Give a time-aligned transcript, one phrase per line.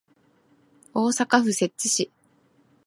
[0.95, 2.09] 大阪府摂津市